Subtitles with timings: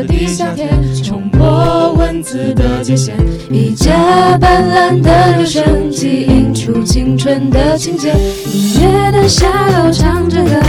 [0.00, 0.68] 了的夏天，
[1.02, 3.12] 冲破文字的界限，
[3.50, 8.12] 一架斑斓的留声机映出青春的情节，
[8.52, 10.60] 音乐的下楼唱着歌，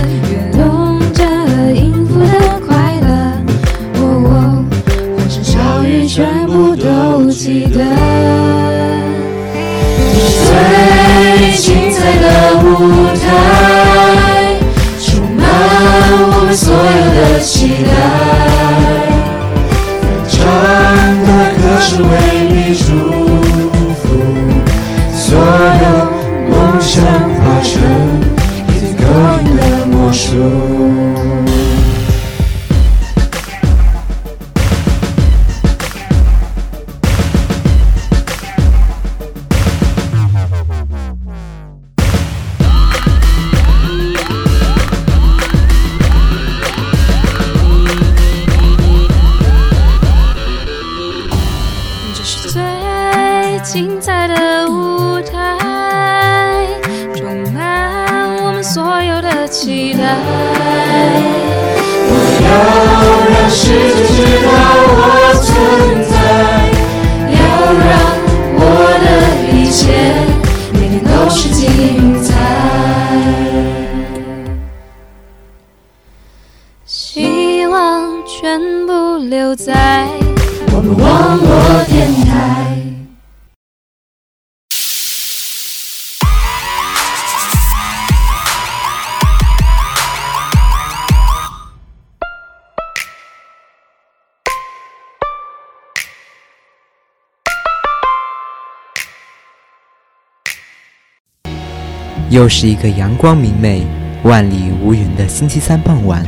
[102.31, 103.85] 又是一个阳光明媚、
[104.23, 106.25] 万里无云的星期三傍晚，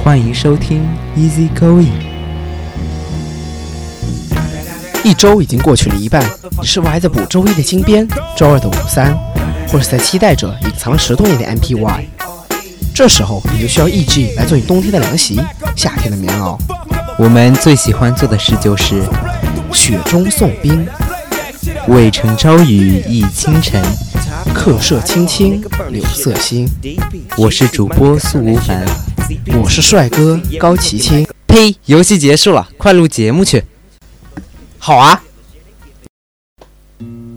[0.00, 0.86] 欢迎收听
[1.18, 1.88] Easy Going。
[5.02, 6.24] 一周已经过去了一半，
[6.60, 8.06] 你是否还在补周一的金边、
[8.36, 9.12] 周二的五三，
[9.66, 12.04] 或是在期待着隐藏了十多年的 MPY？
[12.94, 15.40] 这时候你就需要 EG 来做你冬天的凉席，
[15.74, 16.56] 夏天的棉袄。
[17.18, 19.02] 我们最喜欢做的事就是
[19.72, 20.86] 雪中送冰，
[21.88, 23.82] 渭城朝雨浥轻尘。
[24.52, 26.68] 客舍青青柳色新。
[27.38, 28.84] 我是主播苏无烦。
[29.62, 31.26] 我是帅哥高奇清。
[31.46, 31.76] 呸！
[31.86, 33.64] 游戏结束了，快录节目去。
[34.78, 35.22] 好啊！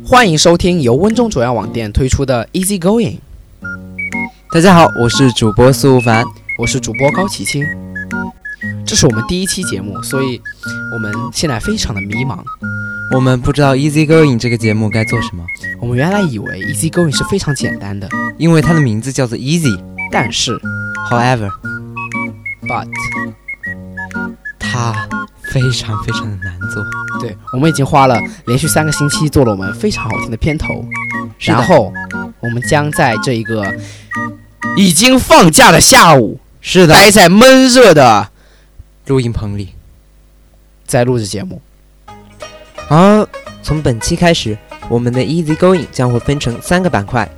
[0.03, 3.19] 欢迎收听由温州主要网店推出的 Easy Going，
[4.51, 6.25] 大家好，我是主播苏无烦。
[6.57, 7.63] 我是主播高奇清。
[8.85, 10.41] 这是我们第一期节目，所以
[10.93, 12.39] 我们现在非常的迷茫。
[13.13, 15.45] 我们不知道 Easy Going 这个节目该做什么，
[15.79, 19.81] 我们原来以为 Easy Going 是非常简单的，因为它的名字叫做 Easy。
[20.11, 20.59] 但是
[21.09, 22.87] However，but
[24.59, 25.07] 它
[25.51, 26.83] 非常非常的难做。
[27.19, 30.85] 对我们已经花了连续三个星期做了我们非常好听的片头，
[31.39, 31.93] 然后
[32.41, 33.73] 我们将在这一个
[34.75, 38.29] 已经放假的下午，是的，待在闷热的
[39.07, 39.69] 录音棚里。
[40.85, 41.61] 在录制节目。
[42.87, 43.27] 好，
[43.61, 47.29] 从本期开始，我们的 Easy Going 将会分成三个板块。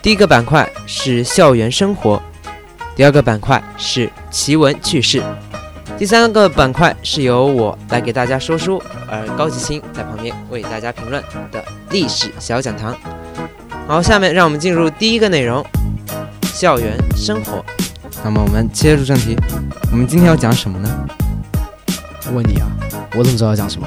[0.00, 2.22] 第一个板块是校园生活，
[2.96, 5.22] 第二个板块是奇闻趣事，
[5.98, 12.96] 第三个板块是由我来给大家说书，而高吉星在旁边为大家评论的历史小讲堂。
[13.86, 15.62] 好，下面让我们进入第一个内容：
[16.54, 17.62] 校园生活。
[18.24, 19.36] 那么我们切入正题，
[19.90, 20.88] 我们今天要讲什么呢？
[22.32, 22.66] 问你啊，
[23.14, 23.86] 我怎么知道要讲什么？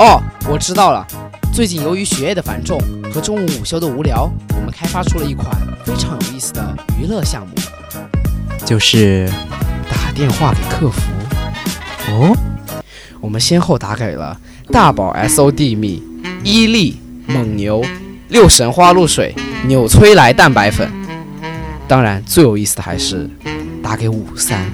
[0.00, 0.18] 哦，
[0.48, 1.06] 我知道了。
[1.52, 2.80] 最近由于学业的繁重
[3.12, 5.54] 和中午午休的无聊，我们开发出了一款
[5.84, 7.52] 非常有意思的娱乐项目
[8.64, 9.30] 就是——
[9.92, 11.02] 打电话给客服。
[12.08, 12.34] 哦，
[13.20, 14.40] 我们先后打给了
[14.72, 16.02] 大宝 SOD 蜜、
[16.42, 17.84] 伊利、蒙牛、
[18.28, 19.34] 六神花露水、
[19.66, 20.90] 纽崔莱蛋白粉。
[21.86, 23.28] 当然，最有意思的还是
[23.82, 24.64] 打给五三，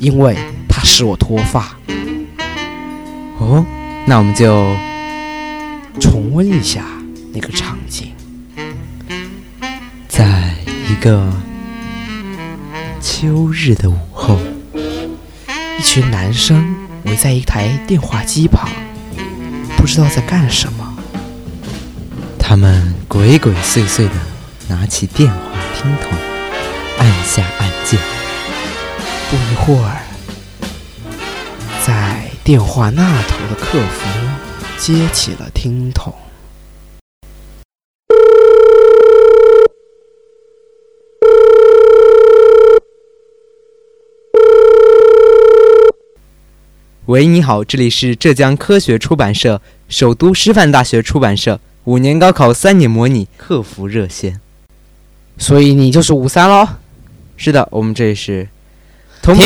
[0.00, 0.36] 因为
[0.68, 1.76] 它使我脱发。
[3.38, 3.64] 哦，
[4.04, 4.74] 那我们就
[6.00, 6.84] 重温一下
[7.32, 8.12] 那个场景。
[10.08, 10.54] 在
[10.88, 11.32] 一个
[13.00, 14.38] 秋日的午后，
[15.78, 18.68] 一群男生围在一台电话机旁，
[19.76, 20.98] 不知道在干什么。
[22.38, 24.14] 他们鬼鬼祟祟地
[24.68, 25.38] 拿起电话
[25.74, 26.10] 听筒，
[26.98, 27.98] 按下按键。
[29.30, 30.01] 不一会儿，在
[32.44, 34.08] 电话那头的客服
[34.76, 36.12] 接起了听筒。
[47.06, 54.40] 喂，你好，这里是浙江科学出版社、首都师范大学出版社五年高考三年模拟客服热线。
[55.38, 56.66] 所以你就是五三喽？
[57.36, 58.48] 是的，我们这里是
[59.22, 59.36] 同。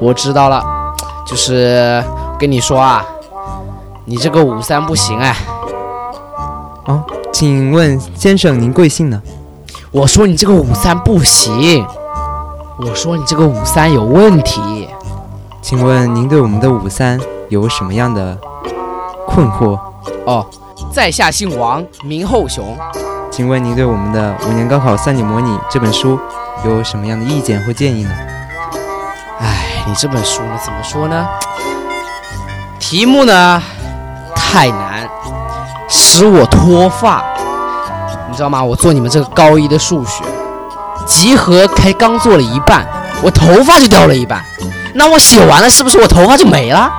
[0.00, 0.62] 我知道了，
[1.26, 2.02] 就是
[2.38, 3.04] 跟你说啊，
[4.04, 5.36] 你这个五三不行哎。
[7.32, 9.22] 请问先生您贵姓呢？
[9.90, 11.86] 我说你这个五三不行，
[12.78, 14.88] 我说你这个五三有问题。
[15.60, 18.36] 请问您对我们的五三有什么样的
[19.26, 19.78] 困惑？
[20.24, 20.46] 哦，
[20.92, 22.64] 在下姓王，名后雄。
[23.30, 26.18] 请问您对我们的五年高考三年模拟这本书
[26.64, 28.10] 有什么样的意见或建议呢？
[29.88, 31.26] 你这本书呢，怎么说呢？
[32.78, 33.62] 题目呢
[34.36, 35.08] 太难，
[35.88, 37.24] 使我脱发。
[38.28, 38.62] 你知道吗？
[38.62, 40.22] 我做你们这个高一的数学，
[41.06, 42.86] 集合才刚做了一半，
[43.22, 44.44] 我头发就掉了一半。
[44.92, 46.92] 那我写完了，是不是我头发就没了？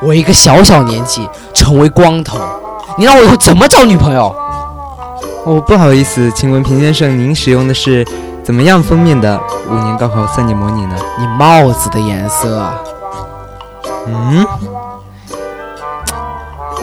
[0.00, 2.38] 我一个小小年纪成为光头，
[2.96, 4.34] 你让我以后怎么找女朋友？
[5.44, 8.02] 哦，不好意思，请问平先生，您使用的是
[8.44, 10.94] 怎么样封面的五年高考三年模拟呢？
[11.18, 12.70] 你帽子的颜色。
[14.06, 14.46] 嗯，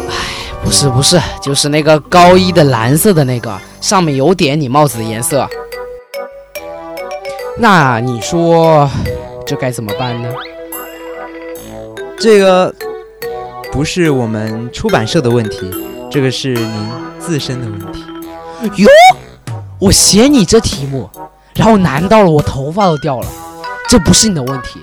[0.10, 0.16] 哎
[0.64, 5.48] 不是不是，就是那个高一的蓝色的那个，上面有点你帽子的颜色。
[7.58, 8.90] 那你说
[9.46, 10.30] 这该怎么办呢？
[12.18, 12.74] 这个
[13.72, 15.72] 不是我们出版社的问题，
[16.10, 18.04] 这个是您自身的问题。
[18.84, 18.90] 哟，
[19.78, 21.10] 我写你这题目，
[21.56, 23.28] 然后难到了我头发都掉了，
[23.88, 24.80] 这不是你的问题。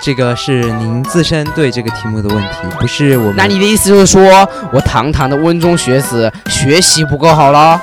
[0.00, 3.34] 这个是您自身对这个题目的问题，不是我们。
[3.36, 7.80] 那你的意思就是说我堂堂的温中学子学习不够好了？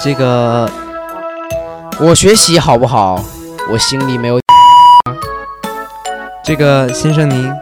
[0.00, 0.70] 这个
[1.98, 3.22] 我学习好不好？
[3.68, 4.38] 我心里没有
[6.44, 7.52] 这个先生您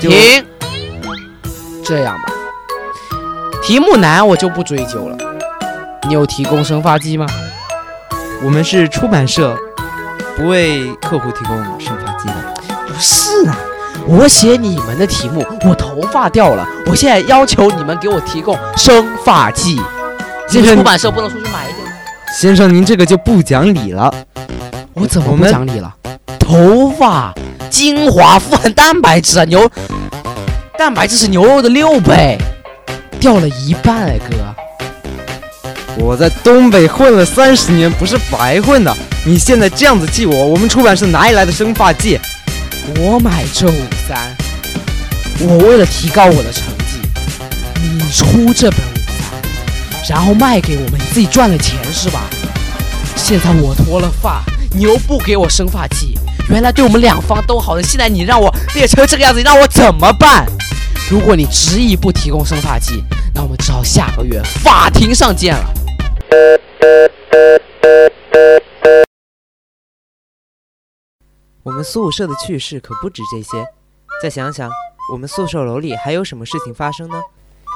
[0.00, 0.44] 就停。
[1.84, 2.32] 这样吧，
[3.62, 5.16] 题目难我就不追究了。
[6.08, 7.26] 你有提供生发剂吗？
[8.42, 9.54] 我们是出版社，
[10.36, 12.34] 不为客户提供生发剂的。
[12.86, 13.56] 不是啊，
[14.06, 19.80] 我写你们的题目，我头发掉了，我现在要求你们给我提供生发剂。
[20.48, 21.92] 先生出版社不能出去买一点吗？
[22.34, 24.12] 先生，您这个就不讲理了。
[24.94, 25.94] 我怎么不讲理了？
[26.38, 27.32] 头发
[27.68, 29.70] 精华富含蛋白质啊，牛
[30.78, 32.38] 蛋白质是牛肉的六倍，
[33.20, 34.36] 掉了一半哎哥。
[36.00, 38.96] 我在东北混了三十年，不是白混的。
[39.24, 42.18] 你现在这样子记我，我们出版社哪里来的生发剂？
[42.96, 44.34] 我买这五三，
[45.40, 46.98] 我为了提高我的成绩，
[47.82, 52.22] 你出这本五三，然后卖给我们，你自己赚了钱是吧？
[53.14, 54.42] 现在我脱了发，
[54.72, 56.18] 你又不给我生发剂，
[56.48, 60.46] 原来对我们两方都好的，现在你让我裂成这个样子，你让我怎么办？
[61.10, 65.74] 如果你执意不提供生发剂，那我们只好下个月法庭上见了。
[71.62, 73.64] 我们宿舍的趣事可不止这些。
[74.22, 74.70] 再想想，
[75.12, 77.22] 我们宿舍楼里还有什么事情发生呢？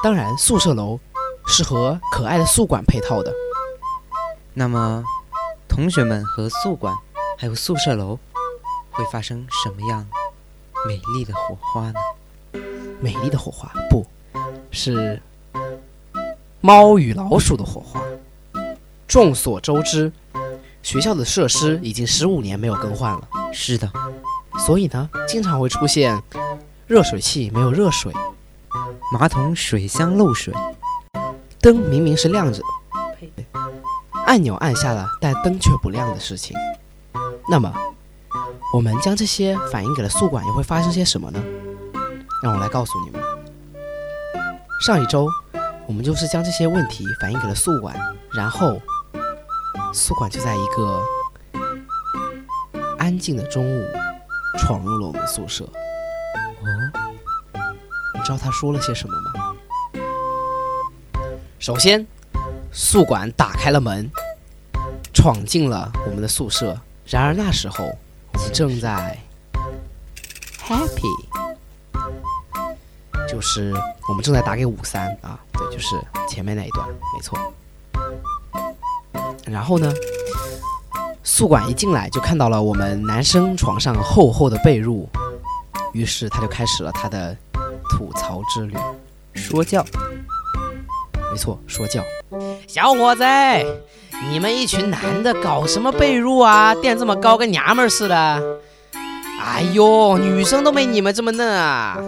[0.02, 0.98] 当然，宿舍楼
[1.46, 3.32] 是和可爱的宿管配套的。
[4.52, 5.04] 那么，
[5.68, 6.94] 同学们和宿管
[7.38, 8.18] 还有宿舍楼
[8.90, 10.06] 会发生什么样
[10.86, 12.00] 美丽的火花呢？
[13.00, 14.06] 美丽的火花，不
[14.70, 15.22] 是
[16.60, 18.02] 猫与老鼠的火花。
[19.06, 20.12] 众所周知，
[20.82, 23.90] 学校的设施已经十五年没有更换了，是的，
[24.58, 26.20] 所以呢，经常会出现
[26.86, 28.12] 热水器没有热水，
[29.12, 30.52] 马桶水箱漏水，
[31.60, 32.62] 灯明明是亮着，
[33.18, 33.30] 呸
[34.26, 36.56] 按钮按下了，但灯却不亮的事情。
[37.48, 37.72] 那么，
[38.72, 41.42] 我们将这些反映给了宿管，又会发生些什么呢？
[42.42, 43.20] 让我来告诉你们。
[44.80, 45.28] 上一周，
[45.86, 47.94] 我们就是将这些问题反映给了宿管，
[48.32, 48.80] 然后
[49.92, 51.02] 宿管就在一个
[52.98, 53.84] 安静的中午
[54.58, 55.64] 闯入了我们宿舍。
[55.64, 55.70] 哦，
[58.14, 59.54] 你知道他说了些什么吗？
[61.58, 62.06] 首先，
[62.72, 64.10] 宿管打开了门，
[65.12, 66.78] 闯进了我们的宿舍。
[67.06, 67.96] 然而那时候，
[68.32, 69.18] 我们正在
[70.58, 71.26] happy，
[73.28, 73.72] 就是
[74.08, 77.38] 我们正在打给五三啊，对，就是前面那一段，没错。
[79.46, 79.92] 然后呢，
[81.22, 85.06] 宿管一进来就看到了我们男生床上厚厚的被褥，
[85.92, 87.36] 于是他就开始了他的
[87.90, 88.74] 吐槽之旅。
[89.34, 89.84] 说教。
[91.30, 92.02] 没错，说教。
[92.68, 93.24] 小伙子，
[94.30, 96.74] 你们一群男的搞什么被褥啊？
[96.76, 98.58] 垫这么高，跟娘们儿似的。
[99.42, 101.98] 哎呦，女生都没你们这么嫩啊！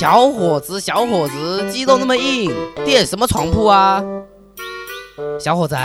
[0.00, 2.52] 小伙子，小伙子，肌肉那么硬，
[2.84, 4.02] 垫什么床铺啊？
[5.38, 5.76] 小伙子，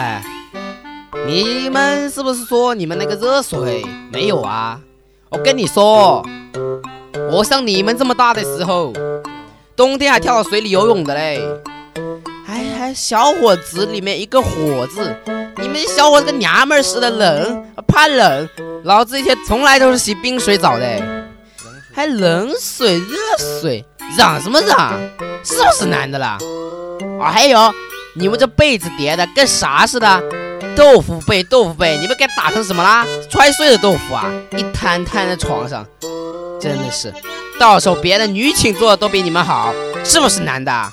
[1.25, 4.79] 你们是不是说你们那个热水没有啊？
[5.29, 6.25] 我跟你说，
[7.31, 8.91] 我像你们这么大的时候，
[9.75, 11.41] 冬天还跳到水里游泳的嘞。
[12.45, 15.15] 还还小伙子里面一个火字，
[15.61, 18.49] 你们小伙子跟娘们儿似的冷，怕冷。
[18.83, 21.27] 老子以前从来都是洗冰水澡的，
[21.93, 23.15] 还冷水热
[23.61, 23.85] 水，
[24.17, 24.99] 嚷什么嚷？
[25.43, 26.37] 是不是男的啦？
[27.21, 27.73] 啊，还有
[28.15, 30.23] 你们这被子叠的跟啥似的？
[30.75, 33.05] 豆腐被，豆腐被，你们给打成什么啦？
[33.29, 34.31] 摔碎的豆腐啊！
[34.57, 35.85] 一摊摊在床上，
[36.59, 37.13] 真的是，
[37.59, 40.91] 到时候别的女寝做的都比你们好，是不是男的啊？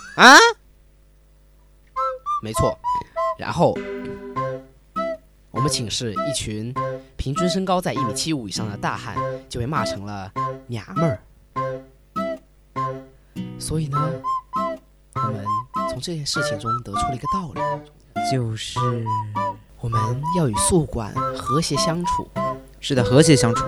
[2.43, 2.79] 没错，
[3.39, 3.77] 然后
[5.51, 6.73] 我们寝室一群
[7.17, 9.17] 平均身高在一米七五以上的大汉
[9.49, 10.31] 就被骂成了
[10.67, 11.21] 娘们儿。
[13.59, 14.11] 所以呢，
[15.15, 15.45] 我们
[15.91, 17.61] 从这件事情中得出了一个道理，
[18.31, 18.79] 就是
[19.81, 20.01] 我们
[20.37, 22.29] 要与宿管和谐相处，
[22.81, 23.65] 是的，和谐相处，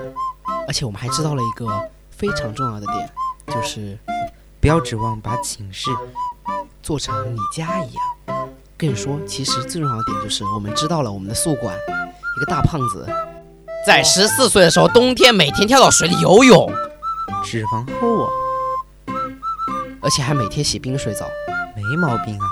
[0.67, 1.67] 而且我们还知道了一个
[2.11, 3.11] 非常重要的点，
[3.47, 3.99] 就是
[4.61, 5.91] 不要指望把寝室
[6.83, 8.49] 做成你家一样。
[8.77, 13.07] 跟你说，其实最重要的点就是我们知道了我们的宿管，一个大胖子，
[13.87, 16.73] 在十四岁的时候，冬天每天跳到水里游泳，
[17.45, 18.31] 脂肪厚啊，
[20.01, 21.27] 而且还每天洗冰水澡，
[21.77, 22.47] 没毛病啊。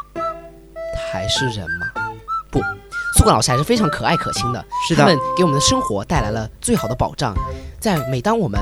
[1.11, 1.87] 他还是人吗？
[2.51, 2.61] 不，
[3.17, 7.35] 宿管老师还是非常可爱可亲的，是的他们给我们的生活带来了最好的保障。
[7.81, 8.61] 在每当我们，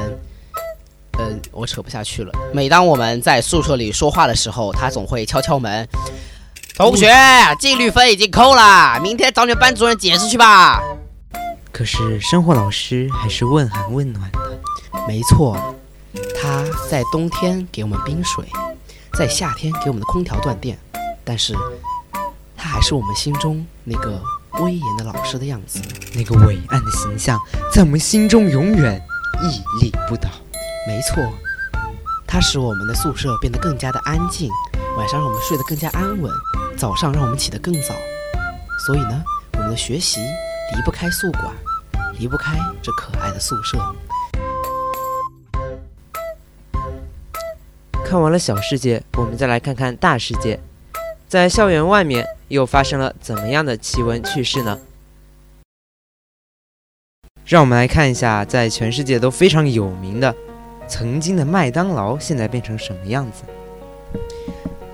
[1.18, 2.32] 嗯、我扯不下去了。
[2.52, 5.88] 每当我们在宿舍里说话的时候，他总会敲敲门。
[6.76, 7.10] 同学，
[7.58, 10.82] 纪律分已经扣了，明天找你们班主任解释去吧。
[11.72, 14.38] 可是生活老师还是问寒问暖的，
[15.08, 15.56] 没错，
[16.40, 18.44] 他在冬天给我们冰水，
[19.18, 20.78] 在夏天给我们的空调断电，
[21.24, 21.54] 但是
[22.66, 24.20] 他还是我们心中那个
[24.58, 25.80] 威严的老师的样子。
[26.16, 27.38] 那个伟岸的形象
[27.72, 29.00] 在我们心中永远
[29.40, 30.28] 屹立不倒。
[30.84, 31.22] 没错，
[32.26, 34.50] 它使我们的宿舍变得更加的安静，
[34.98, 36.28] 晚上让我们睡得更加安稳，
[36.76, 37.94] 早上让我们起得更早。
[38.84, 40.20] 所以呢，我们的学习
[40.74, 41.54] 离不开宿管，
[42.18, 43.78] 离不开这可爱的宿舍。
[48.04, 50.58] 看完了小世界，我们再来看看大世界。
[51.28, 54.78] 在校园外面又发生了怎么样的奇闻趣事呢？
[57.44, 60.34] 让我们来看一下，在全世界都非常有名的
[60.88, 63.42] 曾经的麦当劳，现在变成什么样子？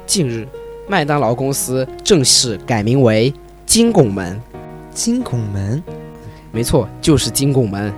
[0.07, 0.47] 近日，
[0.87, 3.33] 麦当劳公司正式改名为
[3.65, 4.41] 金拱门。
[4.95, 5.83] 金拱门，
[6.51, 7.91] 没错，就是金拱门。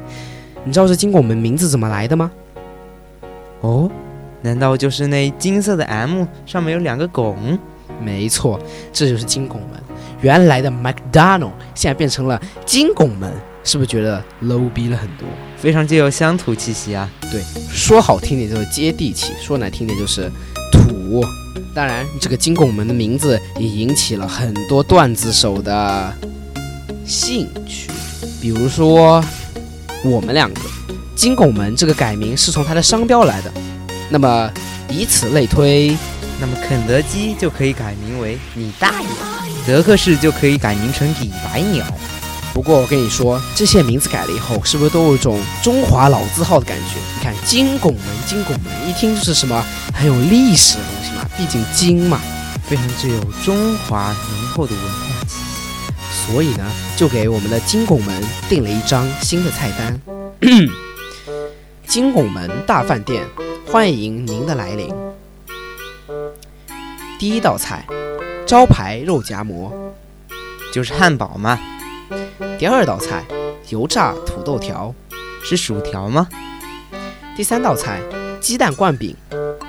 [0.62, 2.30] 你知道这金拱门名字怎么来的吗？
[3.60, 3.90] 哦，
[4.42, 7.58] 难道就是那金色的 M 上面有两个拱？
[8.02, 8.58] 没错，
[8.92, 9.80] 这就是金拱门。
[10.20, 13.30] 原来的 McDonald 现在变成了金拱门，
[13.62, 15.28] 是不是觉得 low 逼了很多？
[15.56, 17.10] 非常具有乡土气息啊！
[17.30, 20.30] 对，说好听点就是接地气，说难听点就是
[20.72, 21.22] 土。
[21.74, 26.14] 当然，这个金拱门的名字也引起了很多段子手的
[27.04, 27.90] 兴趣，
[28.40, 29.22] 比如说
[30.04, 30.60] 我们两个，
[31.14, 33.52] 金拱门这个改名是从它的商标来的。
[34.10, 34.50] 那么
[34.88, 35.96] 以此类推，
[36.40, 39.08] 那么肯德基就可以改名为你大爷，
[39.66, 41.84] 德克士就可以改名成李白鸟。
[42.52, 46.98] 不过我跟你说，这些名字改了以后，是不是都有一种中华老字号的感觉？
[47.16, 52.20] 你看金拱门，金拱门一听就是什么很有历史的东西嘛，毕竟金嘛，
[52.64, 56.32] 非常具有中华浓厚的文化气息。
[56.32, 56.64] 所以呢，
[56.96, 60.00] 就给我们的金拱门定了一张新的菜单。
[61.88, 63.24] 金拱门大饭店，
[63.66, 64.94] 欢迎您的来临。
[67.24, 67.82] 第一道菜，
[68.46, 69.72] 招牌肉夹馍。
[70.70, 71.58] 就是汉堡嘛，
[72.58, 73.24] 第二道菜，
[73.70, 74.94] 油炸土豆条。
[75.42, 76.28] 是薯条吗？
[77.34, 77.98] 第三道菜，
[78.42, 79.16] 鸡蛋灌饼。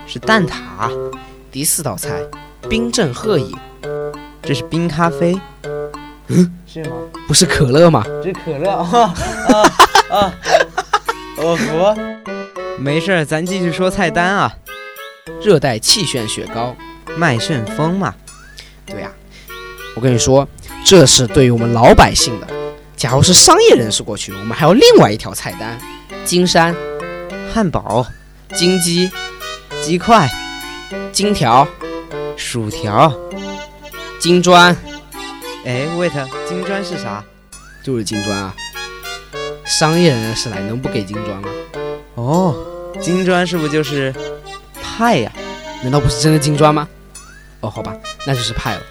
[0.05, 0.91] 是蛋挞，
[1.49, 2.21] 第四道菜，
[2.69, 3.55] 冰镇鹤饮。
[4.41, 5.39] 这是冰咖啡。
[6.27, 6.97] 嗯， 是吗？
[7.25, 8.03] 不是可乐吗？
[8.21, 9.15] 这是可乐啊
[9.47, 9.71] 啊
[10.11, 10.33] 啊！
[11.37, 11.95] 我服。
[12.77, 14.53] 没事儿，咱继续说菜单啊。
[15.41, 16.75] 热带气旋雪糕。
[17.17, 18.13] 麦旋风嘛，
[18.85, 19.11] 对呀、
[19.95, 20.47] 我跟你说，
[20.85, 22.47] 这是对于我们老百姓的。
[22.95, 25.77] 假如是商业人士过去，我们还有另外一条菜单：
[26.23, 26.75] 金山、
[27.53, 28.05] 汉堡、
[28.53, 29.09] 金鸡、
[29.81, 30.29] 鸡块、
[31.11, 31.67] 金条、
[32.35, 33.13] 薯条。
[34.19, 34.75] 金砖，
[35.65, 36.11] 哎，wait，
[36.47, 37.23] 金砖是啥？
[37.83, 38.55] 就是金砖啊。
[39.65, 41.49] 商业人士来能不给金砖吗？
[42.15, 42.55] 哦，
[43.01, 44.13] 金砖是不是就是
[44.81, 45.31] 派呀？
[45.83, 46.87] 难道不是真的金砖吗？
[47.65, 47.95] 哦，好吧，
[48.27, 48.81] 那就是派了。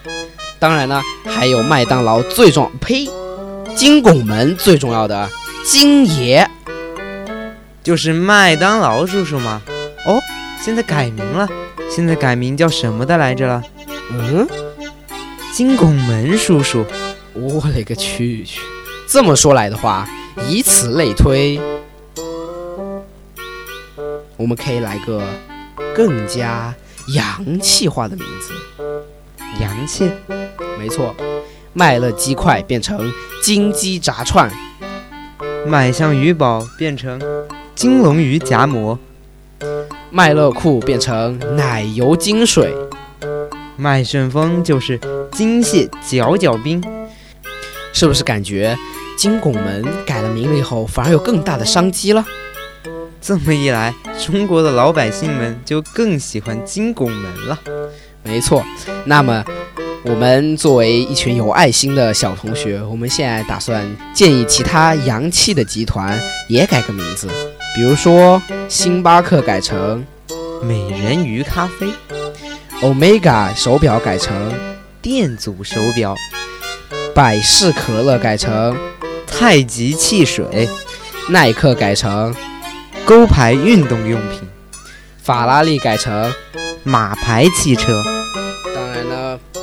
[0.59, 3.09] 当然呢，还有麦当劳最重，呸，
[3.76, 5.31] 金拱门最重要的
[5.64, 6.49] 金爷。
[7.85, 9.62] 就是麦当劳叔叔吗？
[10.07, 10.21] 哦，
[10.61, 11.49] 现在改名了，
[11.90, 13.62] 现在改名叫什么的来着了？
[14.11, 14.49] 嗯，
[15.52, 16.85] 金拱门叔叔。
[17.35, 18.61] 我勒个去去！
[19.09, 20.09] 这么说来的话，
[20.49, 21.61] 以此类推，
[24.37, 25.23] 我们可以来个
[25.95, 26.73] 更加
[27.09, 28.54] 洋气化的名字。
[29.61, 30.11] 洋气？
[30.78, 31.14] 没错，
[31.73, 34.50] 麦乐鸡块变成金鸡炸串，
[35.66, 37.20] 麦香鱼堡变成
[37.75, 38.99] 金龙鱼夹馍，
[40.11, 42.75] 麦乐裤变成奶油金水，
[43.76, 45.00] 麦旋风就是
[45.32, 46.82] 金蟹搅搅冰。
[47.92, 48.76] 是不是感觉
[49.16, 52.25] 金拱门改了名了以后，反而有更大的商机了？
[53.20, 57.58] 这么一来，中国的老百姓们就更喜欢金拱门了。
[58.25, 58.64] 没错，
[59.04, 59.45] 那么
[60.02, 67.28] 我们作为一群有爱心的小同学，我们现在打算建议其他洋气的集团也改个名字，
[67.76, 70.04] 比如说星巴克改成
[70.62, 71.88] 美人鱼咖啡
[72.81, 74.52] ，Omega 手表改成
[75.00, 76.16] 电阻手表。
[77.14, 78.76] 百事可乐改成
[79.25, 80.69] 太极汽水，
[81.28, 82.35] 耐克改成
[83.04, 84.40] 勾牌运动用品，
[85.23, 86.33] 法拉利改成
[86.83, 88.02] 马牌汽车。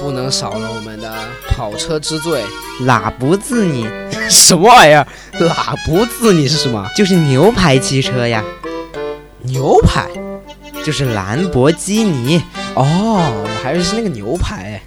[0.01, 1.13] 不能少了我们的
[1.47, 2.43] 跑车之最
[2.85, 3.87] 拉布兹尼。
[4.29, 5.05] 什么玩意儿？
[5.39, 6.89] 拉布兹尼是什么？
[6.97, 8.43] 就是牛排汽车呀。
[9.43, 10.09] 牛排？
[10.83, 12.41] 就是兰博基尼。
[12.73, 12.83] 哦，
[13.43, 14.81] 我还以为是那个牛排。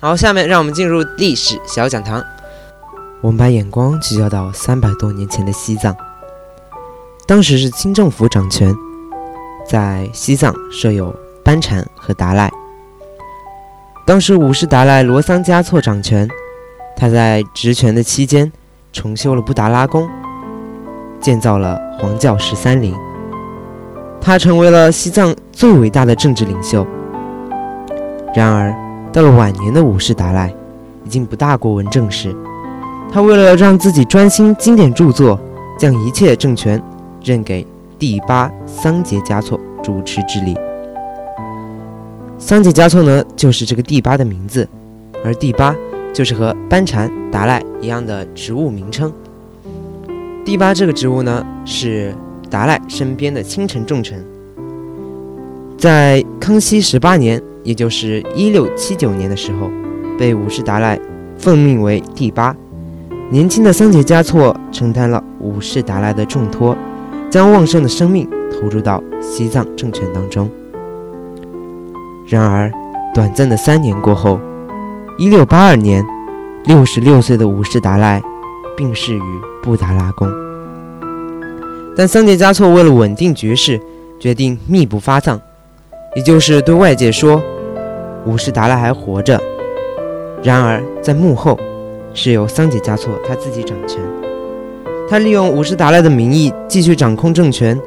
[0.00, 2.22] 好，下面让我们进入历史小讲堂。
[3.20, 5.96] 我们把眼光聚焦到三百多年前的西藏，
[7.26, 8.74] 当时是清政府掌权，
[9.68, 12.50] 在西藏设有班禅和达赖。
[14.06, 16.28] 当时五世达赖罗桑嘉措掌权，
[16.96, 18.50] 他在职权的期间
[18.92, 20.08] 重修了布达拉宫，
[21.20, 22.94] 建造了黄教十三陵，
[24.20, 26.86] 他成为了西藏最伟大的政治领袖。
[28.34, 28.74] 然而。
[29.12, 30.52] 到了晚年的五世达赖，
[31.02, 32.36] 已经不大过问政事。
[33.10, 35.40] 他为了让自己专心经典著作，
[35.78, 36.82] 将一切政权
[37.24, 37.66] 任给
[37.98, 40.54] 第八桑杰嘉措主持治理。
[42.38, 44.68] 桑杰嘉措呢，就是这个第八的名字，
[45.24, 45.74] 而第八
[46.12, 49.12] 就是和班禅、达赖一样的职务名称。
[50.44, 52.14] 第八这个职务呢，是
[52.48, 54.24] 达赖身边的亲臣重臣。
[55.76, 57.42] 在康熙十八年。
[57.66, 59.68] 也就是一六七九年的时候，
[60.16, 60.96] 被五世达赖
[61.36, 62.54] 奉命为第八。
[63.28, 66.76] 年轻的桑杰嘉措承担了五世达赖的重托，
[67.28, 70.48] 将旺盛的生命投入到西藏政权当中。
[72.28, 72.72] 然而，
[73.14, 74.40] 短暂的三年过后，
[75.16, 76.04] 一六八二年，
[76.64, 78.20] 六十六岁的五世达赖
[78.76, 79.22] 病逝于
[79.62, 80.28] 布达拉宫。
[81.96, 83.80] 但桑杰嘉措为了稳定局势，
[84.18, 85.40] 决定秘不发丧，
[86.16, 87.40] 也就是对外界说。
[88.26, 89.40] 五世达赖还活着，
[90.42, 91.56] 然而在幕后
[92.12, 94.00] 是由桑杰嘉措他自己掌权。
[95.08, 97.80] 他利用五世达赖的名义继续掌控政权。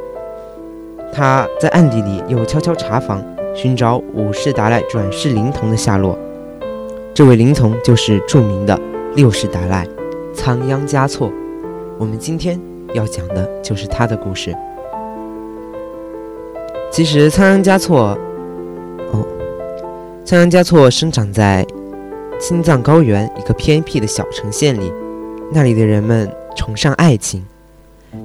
[1.11, 3.21] 他在暗地里又悄悄查房，
[3.55, 6.17] 寻找五世达赖转世灵童的下落。
[7.13, 8.79] 这位灵童就是著名的
[9.15, 9.87] 六世达赖
[10.33, 11.31] 仓央嘉措。
[11.97, 12.59] 我们今天
[12.93, 14.55] 要讲的就是他的故事。
[16.89, 18.17] 其实仓央嘉措。
[19.11, 19.25] 哦
[20.23, 21.65] 仓央嘉措生长在
[22.39, 24.93] 青藏高原一个偏僻的小城县里，
[25.51, 27.43] 那里的人们崇尚爱情。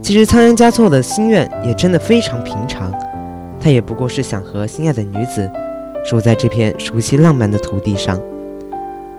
[0.02, 2.92] 其实仓央嘉措的心愿也真的非常平常，
[3.64, 5.50] 他也不过是想和心爱的女子
[6.04, 8.20] 守在这片熟悉浪漫的土地上，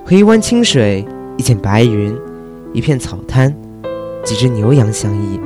[0.05, 1.03] 和一湾清水、
[1.35, 2.15] 一片白云、
[2.71, 3.51] 一片草滩、
[4.23, 5.39] 几只牛羊相依，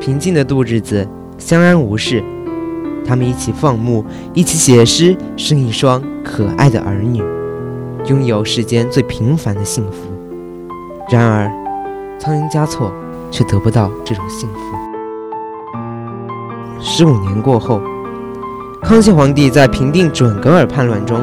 [0.00, 2.24] 平静的度日子，相安无事。
[3.04, 4.02] 他们一起放牧，
[4.32, 7.22] 一起写诗，生一双可爱的儿女，
[8.06, 10.08] 拥有世间最平凡的幸福。
[11.10, 11.52] 然而，
[12.18, 12.90] 仓央嘉措
[13.30, 14.91] 却得不到这种幸福。
[16.84, 17.80] 十五年过后，
[18.82, 21.16] 康熙皇帝在平定准噶尔叛乱中，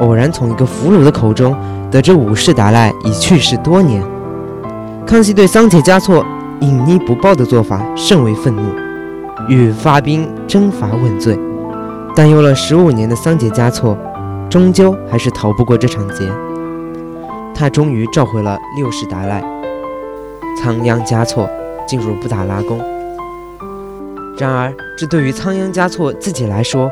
[0.00, 1.56] 偶然从一个俘虏的口中
[1.88, 4.02] 得知五世达赖已去世多年。
[5.06, 6.26] 康熙对桑杰嘉措
[6.60, 8.62] 隐匿不报的做法甚为愤怒。
[9.48, 11.38] 欲发兵征伐问罪，
[12.16, 13.96] 但有了十五年的桑杰嘉措，
[14.50, 16.28] 终究还是逃不过这场劫。
[17.54, 19.44] 他终于召回了六世达赖
[20.58, 21.48] 仓央嘉措，
[21.86, 22.80] 进入布达拉宫。
[24.42, 26.90] 然而，这对于仓央嘉措自己来说，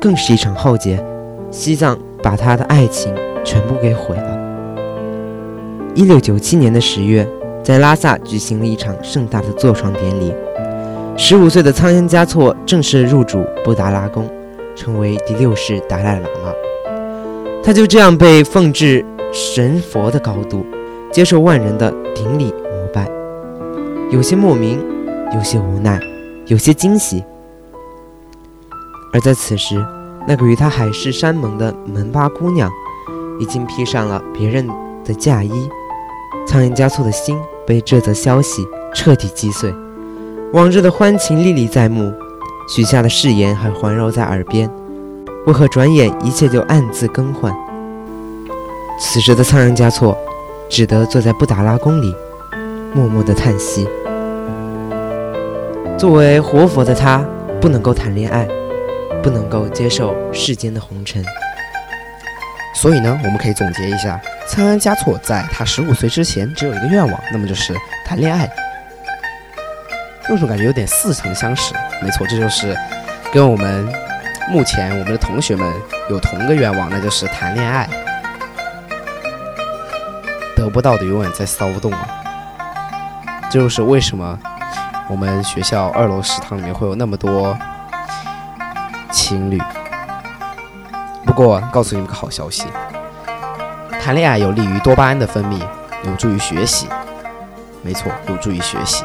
[0.00, 1.04] 更是一场浩劫。
[1.50, 3.12] 西藏把他的爱情
[3.42, 4.38] 全部给毁了。
[5.96, 7.26] 一六九七年的十月，
[7.60, 10.32] 在拉萨举行了一场盛大的坐床典礼。
[11.16, 14.30] 十五岁的仓央嘉措正式入主布达拉宫，
[14.76, 16.52] 成为第六世达赖喇嘛。
[17.64, 20.64] 他就这样被奉至神佛的高度，
[21.10, 23.10] 接受万人的顶礼膜拜，
[24.12, 24.80] 有些莫名，
[25.34, 25.98] 有些无奈，
[26.52, 27.24] 有些惊喜。
[29.10, 29.82] 而在此时，
[30.28, 32.70] 那个与他海誓山盟的门巴姑娘，
[33.40, 34.68] 已经披上了别人
[35.02, 35.66] 的嫁衣。
[36.46, 39.74] 仓央嘉措的心被这则消息彻底击碎。
[40.52, 42.12] 往日的欢情历历在目，
[42.68, 44.70] 许下的誓言还环绕在耳边，
[45.46, 47.50] 为何转眼一切就暗自更换？
[49.00, 50.14] 此时的仓央嘉措
[50.68, 52.14] 只得坐在布达拉宫里，
[52.94, 53.88] 默默地叹息。
[56.02, 57.24] 作为活佛的他，
[57.60, 58.44] 不能够谈恋爱，
[59.22, 61.24] 不能够接受世间的红尘。
[62.74, 67.72] 所以呢，我们可以总结一下，仓央嘉措在他十五岁之前只有一个愿望，那么就是
[68.04, 68.50] 谈恋爱。
[70.28, 71.72] 为什么感觉有点似曾相识？
[72.02, 72.76] 没错，这就是
[73.32, 73.86] 跟我们
[74.50, 75.72] 目前我们的同学们
[76.10, 77.88] 有同个愿望，那就是谈恋爱。
[80.56, 82.08] 得不到的永远在骚动啊！
[83.48, 84.36] 这就是为什么
[85.12, 87.54] 我们学校二楼食堂里面会有那么多
[89.10, 89.60] 情侣。
[91.26, 92.64] 不过，告诉你们个好消息：
[94.00, 95.60] 谈恋爱有利于多巴胺的分泌，
[96.04, 96.88] 有助于学习。
[97.82, 99.04] 没错，有助于学习。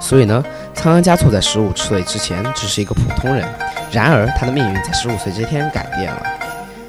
[0.00, 3.48] 所以呢，仓央嘉措在十五岁之前只是一个普通人，
[3.92, 6.22] 然而他的命运在十五岁这天改变了。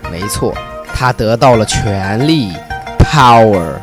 [0.10, 0.52] 没错，
[0.96, 2.54] 他得到了权力
[2.98, 3.74] ，power。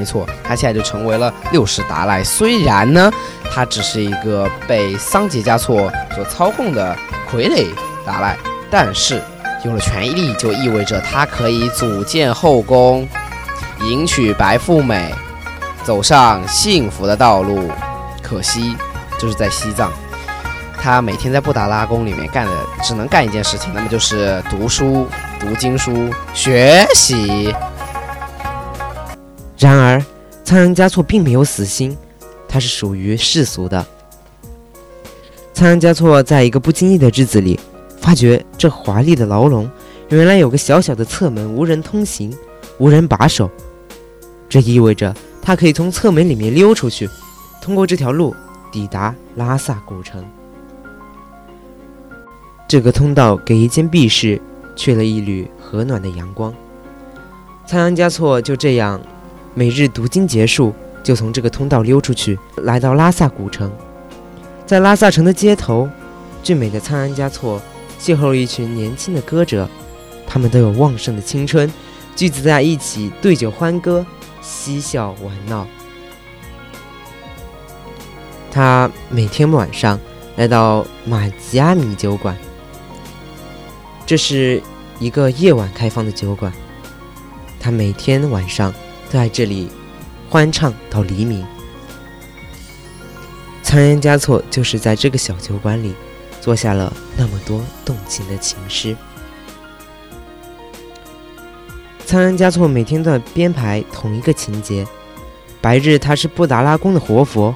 [0.00, 2.24] 没错，他现在就成为了六世达赖。
[2.24, 3.12] 虽然呢，
[3.52, 6.96] 他只是一个被桑杰嘉措所操控的
[7.30, 7.66] 傀儡
[8.06, 8.34] 达赖，
[8.70, 9.20] 但是
[9.62, 13.06] 有了权力，就意味着他可以组建后宫，
[13.82, 15.14] 迎娶白富美，
[15.84, 17.70] 走上幸福的道路。
[18.22, 18.74] 可惜，
[19.18, 19.92] 就是在西藏，
[20.80, 25.06] 他每天在布达拉宫里面干的只能干一件事情，那么就是读书、
[25.38, 27.54] 读经书、学习。
[29.60, 30.02] 然而，
[30.42, 31.94] 仓央嘉措并没有死心，
[32.48, 33.86] 他是属于世俗的。
[35.52, 37.60] 仓央嘉措在一个不经意的日子里，
[37.98, 39.70] 发觉这华丽的牢笼
[40.08, 42.34] 原来有个小小的侧门，无人通行，
[42.78, 43.50] 无人把守。
[44.48, 47.06] 这意味着他可以从侧门里面溜出去。
[47.60, 48.34] 通过这条路
[48.72, 50.24] 抵达拉萨古城。
[52.66, 54.40] 这个通道给一间壁室
[54.74, 56.54] 去了一缕和暖的阳光。
[57.66, 58.98] 仓央嘉措就这样
[59.52, 63.70] 每日读经结束，就从这个通道溜出去，来到拉萨古城。
[64.64, 65.88] 在拉萨城的街头，
[66.42, 67.60] 俊美的仓央嘉措
[68.00, 69.68] 邂逅了一群年轻的歌者，
[70.26, 71.68] 他们都有旺盛的青春，
[72.14, 74.06] 聚集在一起对酒欢歌，
[74.40, 75.66] 嬉笑玩闹。
[78.52, 79.98] 他每天晚上
[80.36, 82.36] 来到马吉阿米酒馆，
[84.06, 84.62] 这是
[85.00, 86.52] 一个夜晚开放的酒馆。
[87.58, 88.72] 他每天晚上
[89.10, 89.68] 在这里
[90.28, 91.44] 欢唱到黎明。
[93.60, 95.94] 仓央嘉措就是在这个小酒馆里
[96.40, 98.96] 做下了那么多动情的情诗。
[102.06, 104.86] 仓央嘉措每天都编排同一个情节：
[105.60, 107.54] 白日他是布达拉宫的活佛。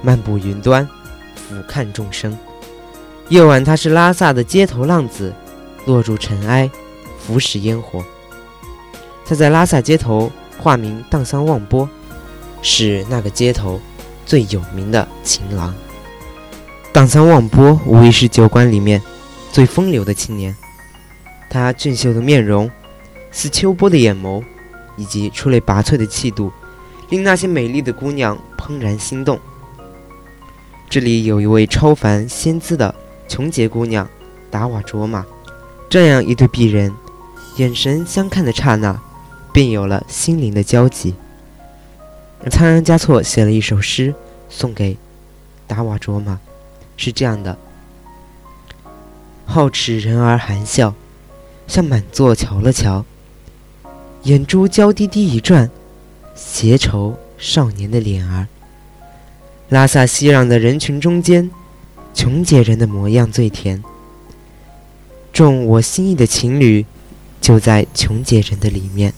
[0.00, 0.88] 漫步云端，
[1.34, 2.32] 俯瞰众生；
[3.30, 5.34] 夜晚，他是拉萨的街头浪子，
[5.86, 6.70] 落入尘埃，
[7.18, 8.04] 俯视烟火。
[9.26, 11.88] 他在拉萨街头化名荡桑旺波，
[12.60, 13.80] 是那个街头
[14.26, 15.74] 最有名的情郎。
[16.92, 19.00] 荡桑旺波无疑是酒馆里面
[19.52, 20.54] 最风流的青年。
[21.48, 22.70] 他俊秀的面容，
[23.30, 24.42] 似秋波的眼眸，
[24.96, 26.52] 以及出类拔萃的气度，
[27.08, 29.38] 令那些美丽的姑娘怦然心动。
[30.90, 32.94] 这里有一位超凡仙姿的
[33.28, 34.08] 琼杰姑娘
[34.50, 35.24] 达瓦卓玛，
[35.88, 36.94] 这样一对璧人，
[37.56, 39.00] 眼神相看的刹那，
[39.52, 41.14] 便有了心灵的交集。
[42.50, 44.14] 仓央嘉措写了一首诗
[44.48, 44.96] 送给
[45.66, 46.38] 达瓦卓玛，
[46.96, 47.58] 是这样的：
[49.44, 50.94] 好齿人儿含笑，
[51.66, 53.04] 向满座瞧了瞧，
[54.22, 55.70] 眼珠娇滴滴一转，
[56.34, 58.46] 斜愁少年的脸儿。
[59.68, 61.50] 拉萨熙攘的人群中间，
[62.14, 63.82] 穷姐人的模样最甜。
[65.32, 66.86] 中我心意的情侣，
[67.40, 69.12] 就在穷姐人的里面。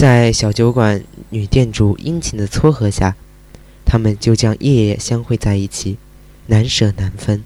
[0.00, 3.14] 在小酒馆女店主殷勤的撮合下，
[3.84, 5.98] 他们就将夜夜相会在一起，
[6.46, 7.44] 难舍难分。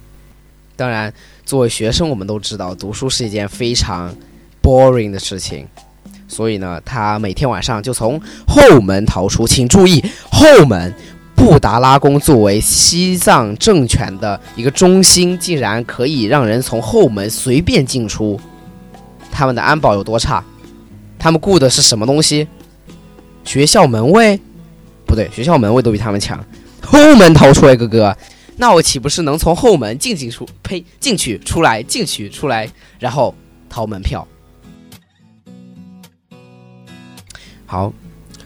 [0.77, 1.13] 当然，
[1.45, 4.15] 作为学生，我们都知道读书是一件非常
[4.63, 5.67] boring 的事情，
[6.29, 9.49] 所以呢，他每天晚上就从后门逃出。
[9.49, 10.95] 请注意，后门，
[11.35, 18.39] 布达拉宫作为西藏政权的一个中心，竟然可以让人从后门随便进出。
[19.33, 20.45] 他们的安保有多差？
[21.25, 22.47] 他们雇的是什么东西？
[23.47, 24.39] 学校门卫？
[25.07, 26.39] 不对，学校门卫都比他们强。
[26.83, 28.15] 后门逃出来，哥哥。
[28.59, 30.47] 那我岂不是能从后门进进出？
[30.63, 33.35] 呸，进去出来，进去出来，然后
[33.71, 34.29] 掏门票。
[37.65, 37.91] 好，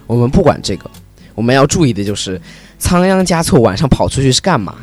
[0.06, 0.88] 我们不管这个，
[1.34, 2.40] 我们要注意的就是
[2.78, 4.76] 仓央嘉措晚上跑出去是干嘛？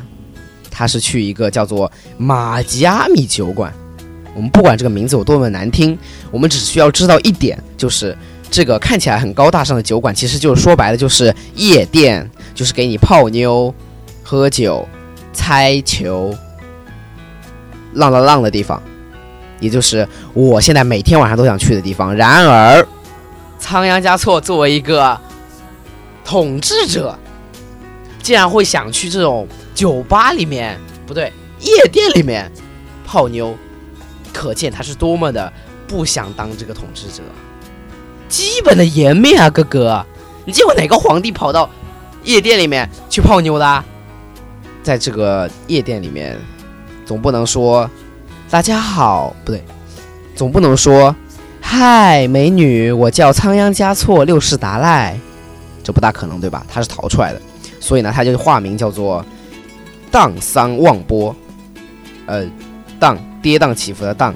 [0.70, 3.74] 他是去一个叫做马吉阿米酒馆。
[4.36, 5.98] 我们不管这个名字有多么难听，
[6.30, 8.16] 我们只需要知道一点，就是
[8.52, 13.74] 这个看起来很高大上的酒馆，其实就是说白了就是夜店，就是给你泡妞、
[14.22, 14.88] 喝酒。
[15.38, 16.34] 猜球、
[17.96, 18.82] 浪浪浪的地方，
[19.60, 22.16] 也就是我现在每天晚上都想去的地方。
[22.16, 22.88] 然而，
[23.60, 25.20] 仓央嘉措作为一个
[26.24, 27.20] 统治者，
[28.24, 32.50] 竟然会想去这种酒吧里面，不对，夜店里面
[33.06, 33.54] 泡妞，
[34.36, 35.52] 可见他是多么的
[35.88, 37.24] 不想当这个统治者。
[38.28, 40.06] 基本的颜面啊，哥哥，
[40.44, 41.70] 你见过哪个皇帝跑到
[42.24, 43.84] 夜店里面去泡妞的？
[44.84, 46.38] 在这个夜店里面，
[47.06, 47.90] 总不能说
[48.52, 49.64] “大家好”不对，
[50.36, 51.16] 总不能说
[51.62, 55.18] “嗨，美女，我叫仓央嘉措六世达赖”，
[55.84, 56.66] 这不大可能对吧？
[56.68, 57.42] 他是逃出来的，
[57.80, 59.26] 所以呢，他就化名叫做
[60.12, 61.36] 荡桑望波，
[62.26, 62.44] 呃，
[63.00, 64.34] 荡跌宕起伏的荡，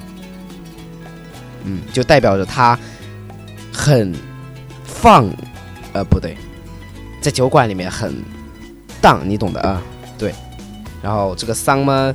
[1.64, 2.78] 嗯，就代表着他
[3.72, 4.14] 很
[4.84, 5.28] 放，
[5.92, 6.36] 呃，不对，
[7.20, 8.14] 在酒馆里面很
[9.00, 9.82] 荡，你懂的啊。
[10.18, 10.34] 对，
[11.02, 12.14] 然后这个桑嘛，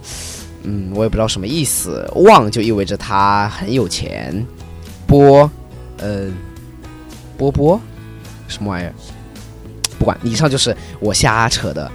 [0.63, 2.07] 嗯，我也不知道什么意思。
[2.15, 4.45] 旺就意味着他很有钱，
[5.07, 5.49] 波，
[5.97, 6.31] 呃，
[7.37, 7.81] 波波，
[8.47, 8.93] 什么玩意儿？
[9.97, 11.91] 不管，以上就是我瞎扯的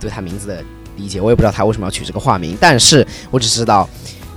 [0.00, 0.64] 对他名字的
[0.96, 1.20] 理解。
[1.20, 3.88] 我也不知道他为什么要取这个化名，但是我只知道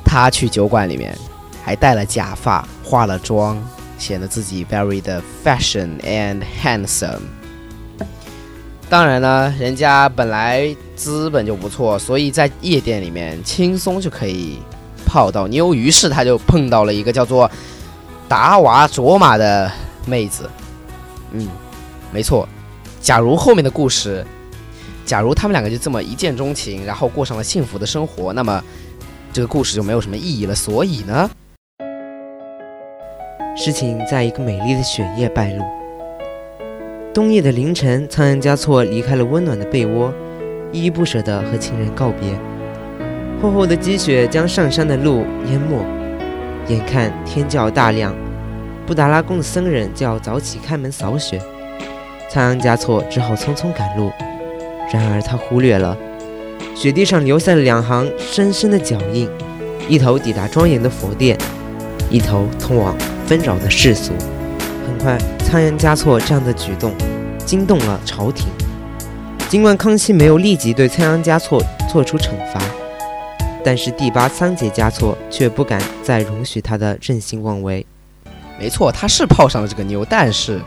[0.04, 1.18] 他去酒馆里面
[1.64, 3.58] 还戴了假发，化了妆，
[3.98, 7.22] 显得自己 very 的 fashion and handsome。
[8.88, 14.60] 当然呢，人家本来资本就不错，所以在夜店里面轻松就可以
[15.08, 15.74] 泡到妞。
[15.74, 17.50] 于是他就碰到了一个叫做
[18.28, 19.72] 达瓦卓玛的
[20.06, 20.48] 妹子。
[21.32, 21.48] 嗯，
[22.12, 22.48] 没错。
[23.02, 24.26] 假如后面的故事，
[25.06, 28.64] 假如他们两个就这么一见钟情，然后过上了幸福的生活，那么
[29.32, 30.56] 这个故事就没有什么意义了。
[30.56, 31.30] 所以呢，
[33.56, 35.64] 事情在一个美丽的雪夜败露。
[37.14, 40.12] 冬夜的凌晨，仓央嘉措离开了温暖的被窝，
[40.72, 42.38] 依依不舍地和亲人告别。
[43.42, 45.86] 厚厚的积雪将上山的路淹没，
[46.68, 48.14] 眼看天就要大亮，
[48.88, 51.40] 布达拉宫的僧人就要早起开门扫雪，
[52.28, 54.12] 仓央嘉措只好匆匆赶路。
[54.96, 55.98] 然而他忽略了，
[56.74, 59.30] 雪地上留下了两行深深的脚印，
[59.90, 61.38] 一头抵达庄严的佛殿，
[62.10, 62.96] 一头通往
[63.28, 64.14] 纷扰的世俗。
[64.88, 66.94] 很快，仓央嘉措这样的举动
[67.46, 68.48] 惊动了朝廷。
[69.50, 72.62] 尽管康熙没有立即对仓央嘉措做出惩罚，
[73.62, 77.86] 但是第八仓颉嘉措却不敢再容许他的任性妄为。
[78.58, 80.62] 没错，他是泡上了这个妞，但是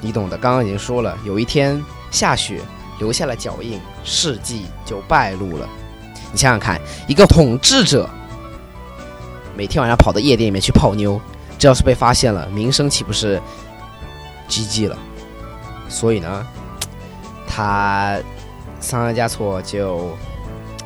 [0.00, 0.38] 你懂的。
[0.38, 1.78] 刚刚已经说了，有一天
[2.10, 2.58] 下雪
[3.00, 5.68] 留下了脚印，事迹就败露了。
[6.30, 8.08] 你想想看，一个统治者
[9.56, 11.20] 每天晚上跑到夜店里面去泡妞。
[11.58, 13.40] 这要是被发现了，名声岂不是
[14.48, 14.96] GG 了？
[15.88, 16.46] 所以呢，
[17.46, 18.16] 他
[18.80, 20.16] 仓央嘉措就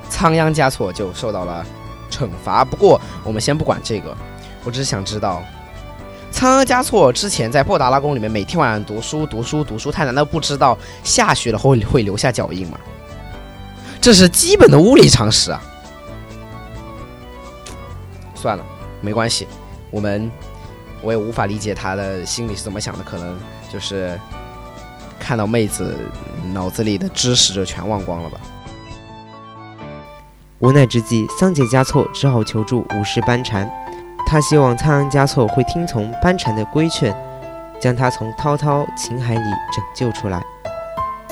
[0.09, 1.65] 仓央嘉措就受到了
[2.11, 2.65] 惩罚。
[2.65, 4.17] 不过我们先不管这个，
[4.65, 5.43] 我只是想知道，
[6.35, 12.79] 仓央嘉措之前在布达拉宫里面每天晚上读书读书读书，他难道不知道下雪了会会留下脚印吗？
[14.01, 15.63] 这是基本的物理常识啊！
[18.35, 18.65] 算了，
[19.01, 19.47] 没关系，
[19.93, 20.29] 我们。
[21.03, 23.39] 我也无法理解他的心里是怎么想的，可能
[23.71, 24.19] 就是
[25.21, 25.95] 看到妹子，
[26.55, 28.41] 脑子里的知识就全忘光了吧。
[30.61, 33.71] 无奈之际，桑杰嘉措只好求助武士班禅。
[34.35, 37.15] 他希望仓央嘉措会听从班禅的规劝，
[37.81, 40.43] 将他从滔滔情海里拯救出来。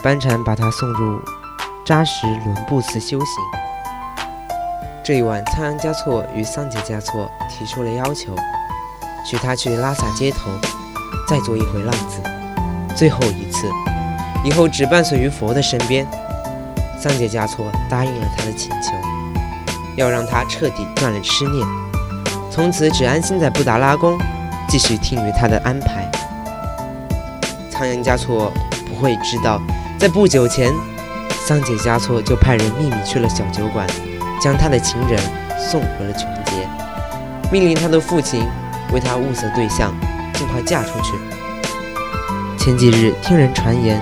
[0.04, 1.20] 班禅把他送入
[1.84, 3.26] 扎什伦布寺修行。
[5.02, 8.36] 这一晚，仓央嘉措与桑杰嘉措提出了要求。
[9.26, 10.52] 许他去拉萨街头，
[11.26, 12.22] 再做一回浪子，
[12.94, 13.68] 最后一次，
[14.44, 16.06] 以后只伴随于佛的身边。
[17.00, 18.92] 桑杰嘉措答应了他的请求，
[19.96, 21.66] 要让他彻底断了痴念，
[22.54, 24.18] 从此只安心在布达拉宫，
[24.68, 26.06] 继续听于他的安排。
[27.70, 28.52] 仓央嘉措
[28.86, 29.58] 不会知道，
[29.98, 30.70] 在不久前，
[31.46, 33.86] 桑杰嘉措就派人秘密去了小酒馆，
[34.38, 35.18] 将他的情人
[35.58, 36.52] 送回了琼杰，
[37.50, 38.46] 命令他的父亲
[38.92, 39.90] 为他物色对象，
[40.34, 41.14] 尽快嫁出去。
[42.58, 43.98] 前几日听人传言，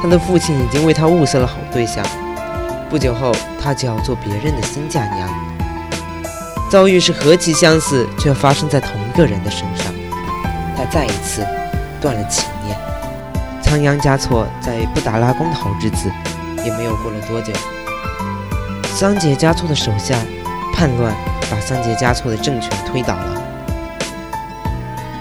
[0.00, 2.02] 他的父亲已经为他物色了好对象，
[2.88, 5.28] 不久后他就要做别人的新嫁娘。
[6.76, 9.86] 遭遇是何其相似，却发生在同一个人的身上。
[10.76, 11.42] 他再一次
[12.02, 12.76] 断了情念。
[13.62, 16.12] 仓央嘉措在布达拉宫的好日子
[16.66, 17.50] 也没有过了多久，
[18.94, 20.18] 桑杰嘉措的手下
[20.74, 21.14] 叛乱
[21.50, 23.42] 把桑杰嘉措的政权推倒了。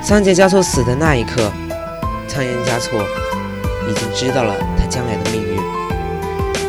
[0.02, 1.50] 桑杰嘉措死的那一刻，
[2.28, 3.00] 仓央嘉措
[3.90, 5.58] 已经知道了他将来的命运。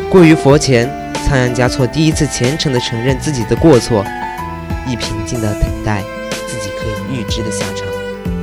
[0.08, 0.88] 跪于佛前，
[1.26, 4.04] 仓央嘉措第一次虔诚地承认自己的过错，
[4.86, 7.86] 亦平静地等待自己可以预知的下场。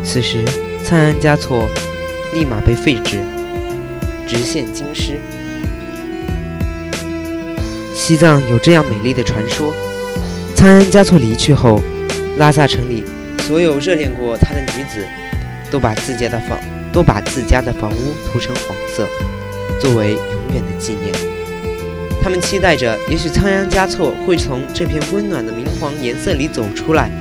[0.03, 0.43] 此时，
[0.83, 1.67] 仓央嘉措。
[2.33, 3.19] 立马被废止，
[4.27, 5.19] 直线京师。
[7.93, 9.71] 西藏有这样美丽的传说：
[10.55, 11.79] 仓央嘉措离去后，
[12.39, 13.03] 拉萨城里
[13.43, 15.05] 所有热恋过他的女子，
[15.69, 16.57] 都把自家的房
[16.91, 19.07] 都把自家的房屋涂成黄色，
[19.79, 21.13] 作为永远的纪念。
[22.23, 27.11] 他们期待着，也许仓央嘉措会从这片温暖的明黄颜色里走出来，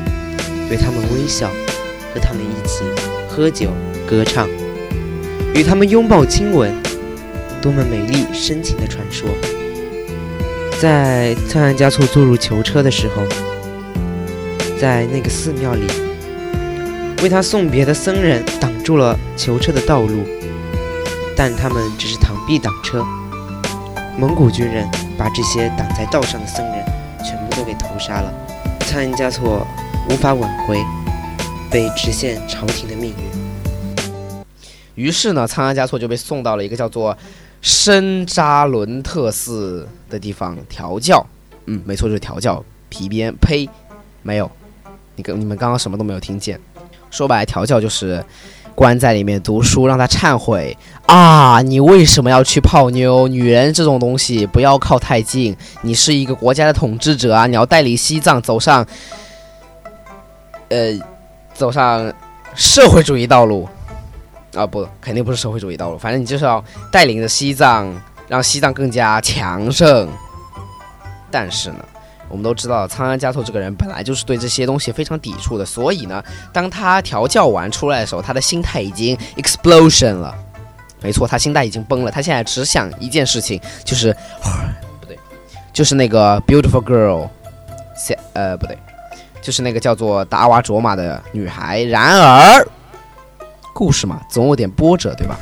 [0.68, 1.50] 对他们微笑，
[2.14, 2.84] 和他们一起
[3.28, 3.70] 喝酒
[4.06, 4.48] 歌唱。
[5.56, 6.72] 与他们拥抱亲吻，
[7.60, 9.28] 多么美丽深情的传说！
[10.80, 13.24] 在仓央嘉措坐入囚车的时候，
[14.80, 15.82] 在那个寺庙里，
[17.24, 20.24] 为他送别的僧人挡住了囚车的道路，
[21.36, 23.04] 但他们只是螳臂挡车。
[24.18, 26.84] 蒙古军人把这些挡在道上的僧人
[27.24, 28.32] 全部都给屠杀了。
[28.80, 29.66] 仓央嘉措
[30.10, 30.78] 无法挽回
[31.70, 34.44] 被直线朝廷的命运。
[34.94, 37.16] 于是呢，仓央嘉措就被送到了一个叫做
[37.62, 41.26] 深扎伦特寺的地方调教。
[41.64, 43.34] 嗯，没错，就是调教皮鞭。
[43.40, 43.66] 呸，
[44.22, 44.50] 没有，
[45.16, 46.60] 你跟你们刚刚什么都没有听见。
[47.10, 48.22] 说白了，调教就是
[48.74, 51.60] 关在里面读书，让他忏悔啊！
[51.62, 53.28] 你为什么要去泡妞？
[53.28, 55.56] 女人这种东西不要靠太近。
[55.82, 58.86] 你是一个国家的统治者啊，你要带领西藏走上，
[60.68, 60.98] 呃，
[61.54, 62.12] 走上
[62.54, 63.68] 社会主义道路。
[64.54, 65.96] 啊不，肯定不是社会主义道路。
[65.96, 67.94] 反正你就是要带领着西藏，
[68.28, 70.08] 让西藏更加强盛。
[71.30, 71.78] 但是呢，
[72.32, 76.20] 我们都知道仓央嘉措这个人本来就是对这些东西非常抵触的，所以呢，
[76.52, 80.34] 当他调教完出来的时候，他的心态已经 explosion 了。
[81.02, 82.10] 没错，他心态已经崩了。
[82.10, 84.16] 他现在只想一件事情，就是
[85.00, 85.18] 不对，
[85.72, 87.28] 就是那个 beautiful girl，
[88.32, 88.78] 呃不对，
[89.40, 91.82] 就是那个叫做达瓦卓玛的女孩。
[91.82, 92.66] 然而。
[93.74, 95.40] 故事嘛，总有点波折，对吧？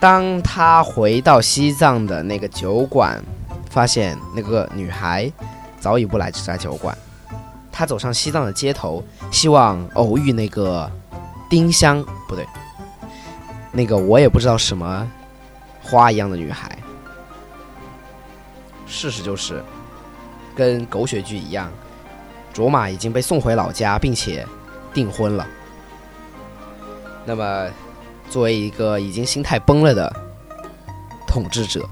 [0.00, 3.22] 当他回到西藏的那个酒馆，
[3.70, 5.32] 发现那个女孩
[5.84, 6.96] 早已不来这家酒馆。
[7.70, 10.90] 他走上西藏的街头，希望偶遇那个
[11.50, 12.46] 丁香，不对，
[13.70, 15.06] 那个我也不知道什么
[15.82, 16.78] 花一样的女孩。
[18.86, 19.62] 事实就是，
[20.56, 21.70] 跟狗血剧一样，
[22.50, 24.46] 卓玛已经被送回老家，并且
[24.94, 25.46] 订婚了。
[27.26, 27.68] 那么，
[28.30, 30.10] 作为一个已经心态崩了的
[31.26, 31.86] 统治者，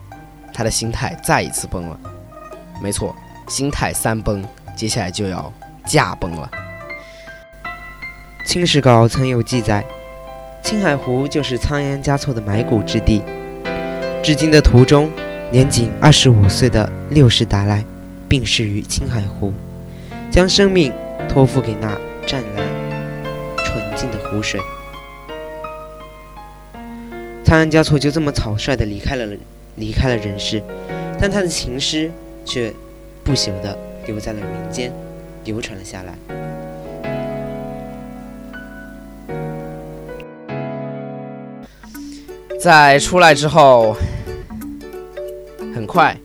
[0.55, 2.01] 他的心态再一次崩了。
[2.81, 3.15] 没错，
[3.49, 4.45] 心态三崩，
[4.77, 5.53] 接下来就要
[5.85, 6.51] 驾崩了。
[8.49, 9.85] 《清史稿》曾有记载，
[10.63, 13.23] 青海湖就是仓央嘉措的埋骨之地。
[14.23, 15.11] 至今的途中，
[15.51, 17.85] 年仅二十五岁的六世达赖
[18.29, 19.53] 病逝于青海湖，
[20.31, 20.93] 将生命
[21.29, 21.89] 托付给那
[22.27, 22.67] 湛蓝
[23.65, 24.61] 纯净的湖水。
[27.45, 29.27] 仓央嘉措就这么草率地离开了
[29.77, 30.63] 离开了人世，
[31.21, 32.11] 但他的情诗
[32.45, 32.73] 却
[33.25, 34.93] 不朽的留在了民间，
[35.45, 36.15] 流传了下来。
[42.61, 43.97] 在出来之后，
[45.75, 46.17] 很快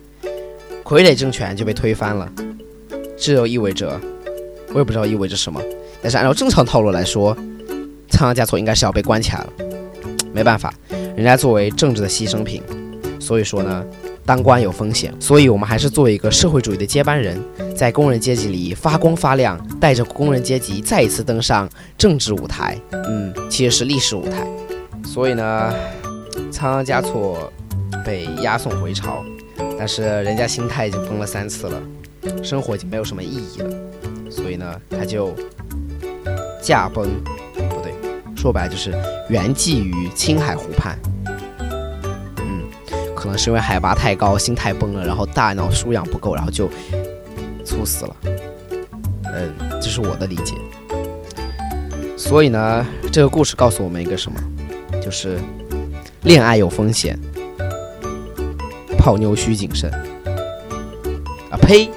[0.84, 2.30] 傀儡政权就被推翻了，
[3.16, 4.00] 这又意味着，
[4.72, 5.60] 我也不知道意味着什么。
[6.00, 7.36] 但是按照正常套路来说，
[8.08, 9.52] 仓央嘉措应该是要被关起来了，
[10.32, 10.72] 没办法。
[11.16, 12.62] 人家作为政治的牺牲品，
[13.18, 13.84] 所以说呢，
[14.28, 17.42] 当官有风险，所以我们还是做一个社会主义的接班人，
[17.74, 21.66] 在工人阶级里发光发亮，带着工人阶级再一次登上
[21.96, 24.46] 政治舞台，嗯，其实是历史舞台。
[25.02, 25.74] 所以呢，
[26.50, 27.50] 仓央嘉措
[28.04, 29.24] 被押送回朝，
[29.78, 31.82] 但是人家心态已经崩了三次了，
[32.42, 33.70] 生活已经没有什么意义了，
[34.30, 35.34] 所以呢，他就
[36.60, 37.08] 驾崩，
[37.54, 37.94] 不对，
[38.36, 38.90] 说白了就是
[39.30, 40.98] 圆寂于青海湖畔。
[43.18, 46.70] 可能是因为海拔太高，心态崩了，然后大脑输氧不够，然后就
[47.64, 48.16] 猝死了。
[49.34, 50.54] 嗯，这是我的理解。
[52.16, 54.40] 所以呢，这个故事告诉我们一个什么？
[55.02, 55.36] 就是
[56.22, 57.18] 恋爱有风险，
[58.96, 59.90] 泡妞需谨慎。
[61.50, 61.90] 啊呸，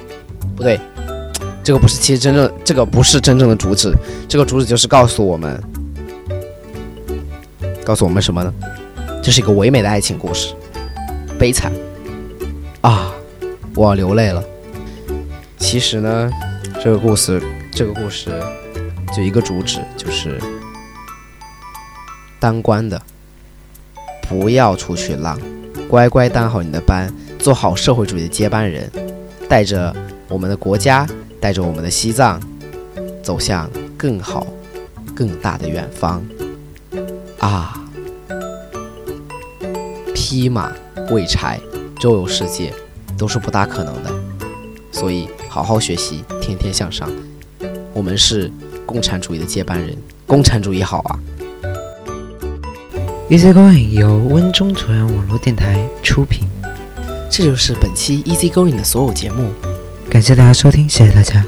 [0.56, 0.80] 不对，
[1.62, 3.94] 这个不是其实真正这个不是真正的主旨，
[4.28, 5.62] 这个主旨就是告诉我们，
[7.84, 8.52] 告诉我们什么呢？
[9.22, 10.52] 这是一个唯美的爱情故事，
[11.42, 11.72] 悲惨
[12.82, 13.12] 啊，
[13.74, 14.40] 我流泪了。
[15.58, 16.30] 其实呢，
[16.80, 18.30] 这个故事，这个故事
[19.12, 20.40] 就一个主旨，就是
[22.38, 23.02] 当官的
[24.28, 25.36] 不要出去浪，
[25.88, 28.88] 乖乖当好你的班，做好社会主义的接班人，
[29.48, 29.92] 带着
[30.28, 31.04] 我们的国家，
[31.40, 32.40] 带着我们的西藏，
[33.20, 34.46] 走向更好、
[35.12, 36.24] 更大的远方。
[37.40, 37.82] 啊！
[40.14, 40.72] 披马
[41.10, 41.60] 喂柴，
[41.98, 42.72] 周游世界，
[43.18, 44.10] 都是不大可能的。
[44.90, 47.10] 所以，好好学习，天天向上。
[47.92, 48.50] 我们是
[48.86, 49.96] 共产主义的接班人，
[50.26, 51.18] 共产主义好啊
[53.28, 56.48] ！Easy Going 由温中左阳网络电台出品，
[57.30, 59.50] 这就是本期 Easy Going 的所有节目。
[60.08, 61.44] 感谢大家收听，谢谢大家。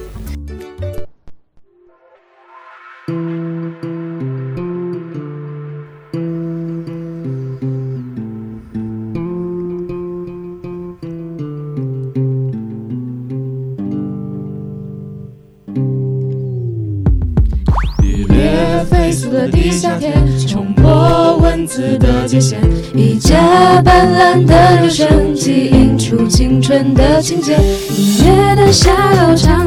[22.35, 22.57] 界限，
[22.97, 27.57] 一架斑斓的留声机，映出青春的情节。
[27.97, 29.64] 音乐的下楼唱